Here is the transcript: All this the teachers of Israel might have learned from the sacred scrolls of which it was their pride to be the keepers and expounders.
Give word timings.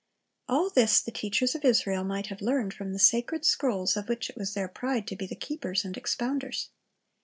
All 0.49 0.71
this 0.71 0.99
the 0.99 1.11
teachers 1.11 1.53
of 1.53 1.63
Israel 1.63 2.03
might 2.03 2.25
have 2.25 2.41
learned 2.41 2.73
from 2.73 2.91
the 2.91 2.97
sacred 2.97 3.45
scrolls 3.45 3.95
of 3.95 4.09
which 4.09 4.31
it 4.31 4.35
was 4.35 4.55
their 4.55 4.67
pride 4.67 5.05
to 5.09 5.15
be 5.15 5.27
the 5.27 5.35
keepers 5.35 5.85
and 5.85 5.95
expounders. 5.95 6.69